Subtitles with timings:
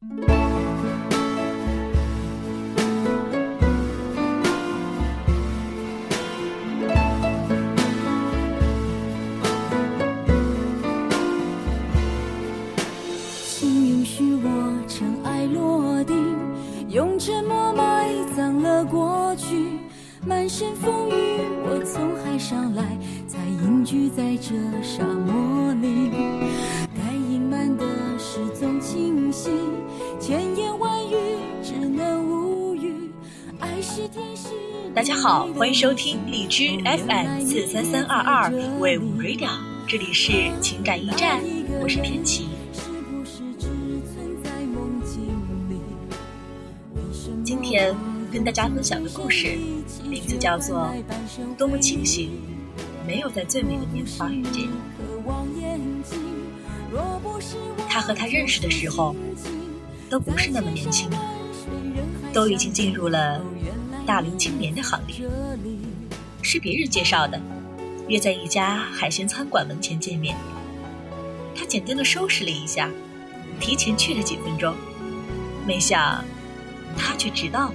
[0.00, 0.06] 请
[13.88, 14.48] 允许我
[14.86, 16.14] 尘埃落定，
[16.88, 19.80] 用沉默埋葬了过去。
[20.24, 22.96] 满身风雨，我从海上来，
[23.26, 25.87] 才隐居在这沙漠里。
[34.98, 39.48] 大家好，欢迎收听荔枝 FM 四三三二二 Wave Radio，
[39.86, 41.40] 这里是情感驿站，
[41.80, 42.48] 我是天琪。
[47.44, 47.94] 今天
[48.32, 49.56] 跟大家分享的故事
[50.04, 50.92] 名字叫做
[51.56, 52.32] 《多么庆幸
[53.06, 54.72] 没有在最美的年华遇见你》。
[57.88, 59.14] 他和他认识的时候
[60.10, 61.18] 都不是那么年轻了，
[62.32, 63.40] 都已经进入了
[64.08, 65.28] 大龄青年的行列。
[66.40, 67.38] 是别人介绍的，
[68.08, 70.34] 约在一家海鲜餐馆门前见面。
[71.54, 72.88] 他简单的收拾了一下，
[73.60, 74.74] 提前去了几分钟，
[75.66, 76.24] 没想
[76.96, 77.74] 他却迟到了。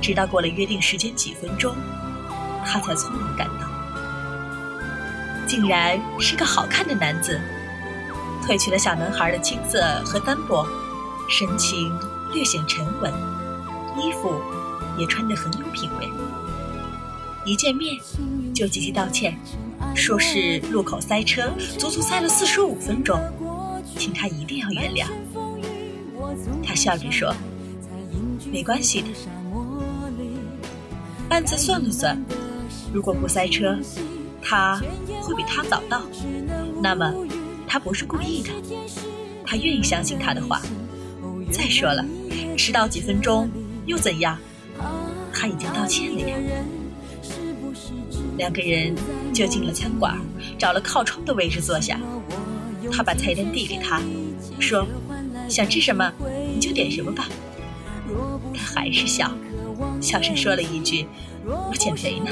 [0.00, 1.74] 直到过了约定时间几分钟，
[2.64, 3.66] 他才匆忙赶到。
[5.44, 7.40] 竟然是个好看的男子，
[8.44, 10.64] 褪去了小男孩的青涩和单薄，
[11.28, 11.92] 神情
[12.32, 13.12] 略显沉稳，
[13.98, 14.40] 衣服
[14.98, 16.08] 也穿得很有品味。
[17.44, 17.96] 一见面
[18.54, 19.38] 就积极道歉，
[19.94, 23.20] 说是路口塞车，足足塞了四十五分钟，
[23.96, 25.06] 请他一定要原谅。
[26.64, 27.32] 他笑着说
[28.50, 29.08] ：“没关系的。”
[31.30, 32.20] 暗自算了算，
[32.92, 33.78] 如果不塞车，
[34.42, 34.80] 他
[35.22, 36.02] 会比他早到。
[36.82, 37.12] 那么，
[37.66, 38.50] 他不是故意的。
[39.44, 40.60] 他愿意相信他的话。
[41.52, 42.04] 再说了，
[42.56, 43.48] 迟到几分钟
[43.86, 44.36] 又怎样？
[45.32, 46.36] 他已经道歉了呀。
[48.36, 48.94] 两个人
[49.32, 50.18] 就进了餐馆，
[50.58, 51.98] 找了靠窗的位置坐下。
[52.92, 54.00] 他把菜单递给他，
[54.60, 54.86] 说
[55.48, 56.12] ：“想吃什么
[56.54, 57.28] 你就点什么吧。”
[58.54, 59.30] 他还是笑。
[60.00, 61.06] 小声说了一句
[61.44, 62.30] ：“我减肥呢。”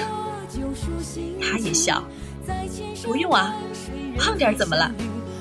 [1.40, 2.04] 他也笑
[3.02, 3.54] ：“不用啊，
[4.18, 4.90] 胖点怎么了？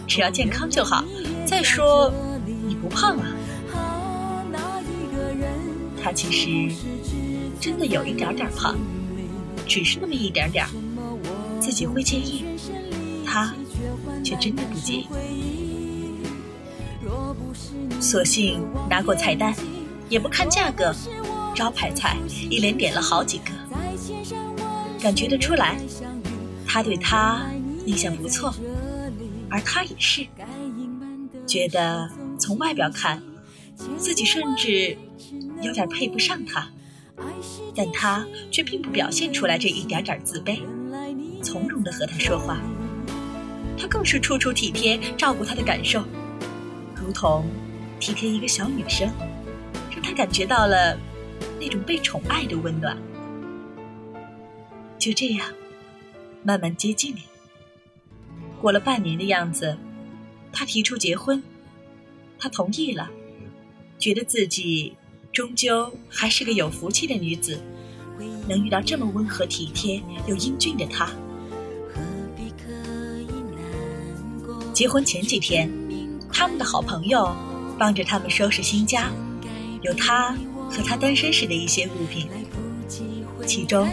[0.07, 1.03] 只要健康就好。
[1.45, 2.11] 再说，
[2.65, 3.27] 你不胖啊。”
[6.03, 6.75] 他其实
[7.61, 8.75] 真的有一点点胖，
[9.65, 10.67] 只是那么一点点，
[11.61, 12.43] 自己会介意，
[13.25, 13.53] 他
[14.23, 15.07] 却真的不介意。
[18.01, 19.55] 索性拿过菜单，
[20.09, 20.93] 也不看价格。
[21.55, 22.17] 招牌菜
[22.49, 23.51] 一连点了好几个，
[24.99, 25.77] 感觉得出来，
[26.65, 27.43] 他对他
[27.85, 28.51] 印象不错，
[29.51, 30.25] 而他也是，
[31.45, 32.09] 觉得
[32.39, 33.21] 从外表看，
[33.99, 34.97] 自己甚至
[35.63, 36.69] 有点配不上他，
[37.75, 40.59] 但他却并不表现出来这一点点自卑，
[41.41, 42.61] 从容的和他说话，
[43.77, 46.03] 他更是处处体贴照顾他的感受，
[46.95, 47.45] 如同
[47.99, 49.09] 体贴一个小女生，
[49.91, 50.99] 让他感觉到了。
[51.59, 52.97] 那种被宠爱的温暖，
[54.97, 55.47] 就这样
[56.43, 57.21] 慢慢接近了。
[58.61, 59.77] 过了半年的样子，
[60.51, 61.41] 他提出结婚，
[62.37, 63.09] 他同意了，
[63.97, 64.95] 觉得自己
[65.33, 67.59] 终究还是个有福气的女子，
[68.47, 71.09] 能遇到这么温和体贴又英俊的他。
[74.71, 75.69] 结婚前几天，
[76.31, 77.35] 他们的好朋友
[77.77, 79.11] 帮着他们收拾新家，
[79.81, 80.37] 有他。
[80.75, 82.27] 和他单身时的一些物品，
[83.45, 83.87] 其中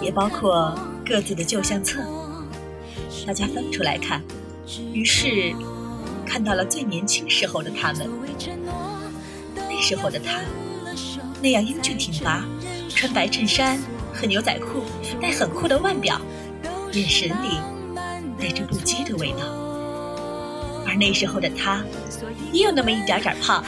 [0.00, 2.00] 也包括各自的旧相册。
[3.26, 4.22] 大家翻出来看，
[4.92, 5.52] 于是
[6.24, 8.08] 看到了最年轻时候的他们。
[9.56, 10.40] 那时候的他，
[11.42, 12.44] 那样英俊挺拔，
[12.88, 13.78] 穿白衬衫
[14.12, 14.82] 和牛仔裤，
[15.20, 16.20] 戴很酷的腕表，
[16.92, 17.58] 眼神里
[18.38, 19.38] 带着不羁的味道。
[20.86, 21.82] 而那时候的他，
[22.52, 23.64] 也有那么一点点胖，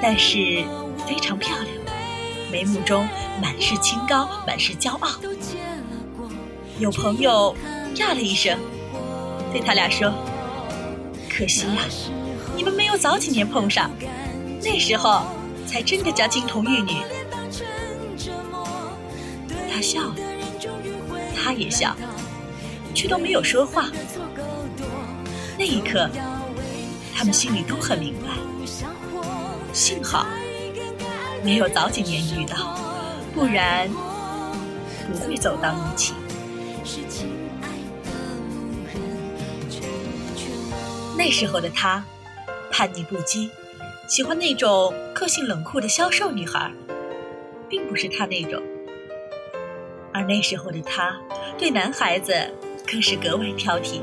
[0.00, 0.64] 但是。
[1.06, 1.68] 非常漂亮，
[2.50, 3.06] 眉目中
[3.42, 5.10] 满是清高，满是骄傲。
[6.78, 7.54] 有朋友
[7.96, 8.58] 呀了一声，
[9.52, 10.10] 对他俩说
[11.28, 11.82] ：“可惜呀，
[12.56, 13.90] 你们没有早几年碰上，
[14.62, 15.26] 那时候
[15.74, 17.02] 才真的叫金童玉女。”
[19.68, 20.14] 他笑了，
[21.34, 21.96] 他也笑，
[22.94, 23.90] 却都没有说话。
[25.58, 26.08] 那一刻，
[27.12, 28.28] 他们心里都很明白，
[29.72, 30.24] 幸好。
[31.42, 32.78] 没有早几年遇到，
[33.34, 33.90] 不然
[35.12, 36.14] 不会走到一起。
[41.18, 42.04] 那时候的他，
[42.70, 43.50] 叛逆不羁，
[44.06, 46.70] 喜欢那种个性冷酷的消瘦女孩，
[47.68, 48.62] 并不是他那种。
[50.12, 51.18] 而那时候的他，
[51.58, 52.34] 对男孩子
[52.86, 54.00] 更是格外挑剔，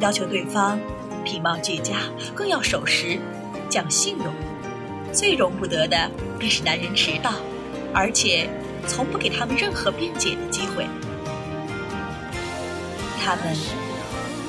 [0.00, 0.78] 要求对方
[1.24, 1.98] 品貌俱佳，
[2.34, 3.18] 更要守时、
[3.68, 4.26] 讲信用。
[5.12, 7.34] 最容不得的便是男人迟到，
[7.94, 8.48] 而且
[8.88, 10.84] 从不给他们任何辩解的机会。
[13.24, 13.56] 他们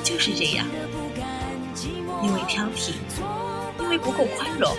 [0.03, 0.65] 就是这样，
[2.23, 2.93] 因为挑剔，
[3.93, 4.75] 为不够宽容，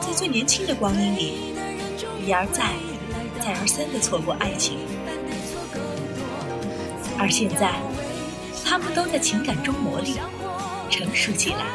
[0.00, 1.52] 在最年轻的光阴里，
[2.24, 2.70] 一而再、
[3.40, 4.78] 再而三的错过爱情。
[7.18, 7.72] 而现在，
[8.64, 10.18] 他们都在情感中磨砺、
[10.88, 11.66] 成熟起来，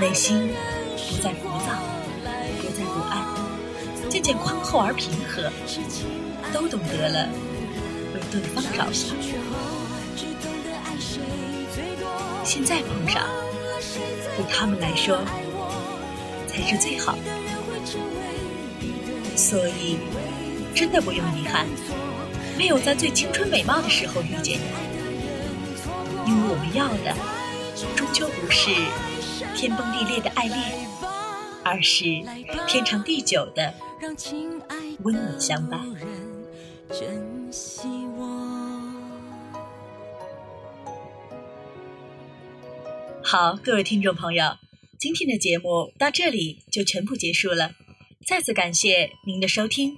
[0.00, 0.48] 内心
[0.96, 1.76] 不再浮躁。
[2.82, 3.22] 不安，
[4.08, 5.52] 渐渐宽厚而平和，
[6.54, 7.28] 都懂得了
[8.14, 9.14] 为对方着想。
[12.44, 13.22] 现在碰上，
[14.36, 15.20] 对他们来说
[16.60, 17.22] 才是最好的。
[19.36, 19.98] 所以，
[20.74, 21.66] 真的不用遗憾，
[22.58, 27.14] 没有在最青春美貌的时候遇见你，因为我们要的，
[27.96, 28.70] 终究不是
[29.56, 30.90] 天崩地裂的爱恋。
[31.62, 32.04] 而是
[32.66, 33.74] 天长地久的
[35.02, 35.78] 温暖相伴。
[43.22, 44.56] 好，各位听众朋友，
[45.00, 47.70] 今天的节目到这里就全部结束了。
[48.26, 49.96] 再次感谢您的收听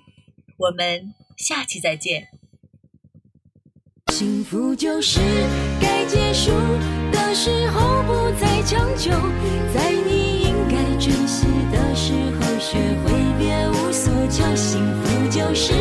[0.57, 2.29] 我们下期再见。
[4.13, 5.19] 幸福就是
[5.81, 6.53] 该结束
[7.11, 9.11] 的时候不再强求
[9.75, 13.11] 在你应该珍惜的时候学会
[13.41, 14.55] 别无所求。
[14.55, 15.73] 幸福就是